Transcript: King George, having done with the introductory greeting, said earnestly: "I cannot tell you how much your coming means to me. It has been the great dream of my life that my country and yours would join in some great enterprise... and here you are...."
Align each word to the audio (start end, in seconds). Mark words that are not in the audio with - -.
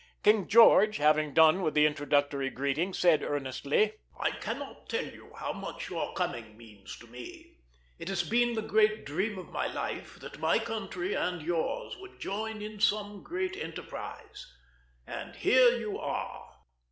King 0.23 0.47
George, 0.47 0.97
having 0.97 1.31
done 1.31 1.61
with 1.61 1.75
the 1.75 1.85
introductory 1.85 2.49
greeting, 2.49 2.91
said 2.91 3.21
earnestly: 3.21 3.93
"I 4.19 4.31
cannot 4.31 4.89
tell 4.89 5.05
you 5.05 5.31
how 5.37 5.53
much 5.53 5.91
your 5.91 6.15
coming 6.15 6.57
means 6.57 6.97
to 6.97 7.05
me. 7.05 7.59
It 7.99 8.07
has 8.09 8.23
been 8.27 8.55
the 8.55 8.63
great 8.63 9.05
dream 9.05 9.37
of 9.37 9.51
my 9.51 9.67
life 9.67 10.19
that 10.21 10.39
my 10.39 10.57
country 10.57 11.13
and 11.13 11.39
yours 11.43 11.95
would 11.99 12.19
join 12.19 12.63
in 12.63 12.79
some 12.79 13.21
great 13.21 13.55
enterprise... 13.55 14.51
and 15.05 15.35
here 15.35 15.77
you 15.77 15.99
are...." 15.99 16.55